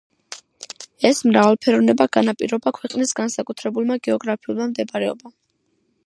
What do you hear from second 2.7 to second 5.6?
ქვეყნის განსაკუთრებულმა გეოგრაფიულმა მდებარეობამ.